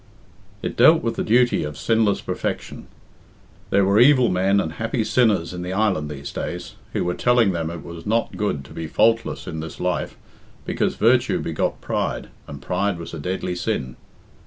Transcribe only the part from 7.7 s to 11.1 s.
was not good to be faultless in this life, because